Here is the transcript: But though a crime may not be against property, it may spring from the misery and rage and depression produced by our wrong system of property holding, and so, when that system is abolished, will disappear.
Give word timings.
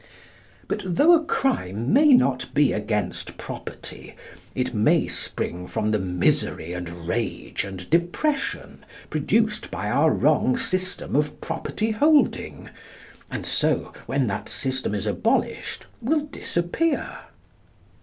But 0.67 0.81
though 0.83 1.13
a 1.13 1.23
crime 1.23 1.93
may 1.93 2.07
not 2.07 2.51
be 2.55 2.73
against 2.73 3.37
property, 3.37 4.15
it 4.55 4.73
may 4.73 5.07
spring 5.07 5.67
from 5.67 5.91
the 5.91 5.99
misery 5.99 6.73
and 6.73 7.07
rage 7.07 7.63
and 7.63 7.87
depression 7.87 8.83
produced 9.11 9.69
by 9.69 9.91
our 9.91 10.09
wrong 10.11 10.57
system 10.57 11.15
of 11.15 11.39
property 11.39 11.91
holding, 11.91 12.71
and 13.29 13.45
so, 13.45 13.93
when 14.07 14.25
that 14.25 14.49
system 14.49 14.95
is 14.95 15.05
abolished, 15.05 15.85
will 16.01 16.21
disappear. 16.21 17.19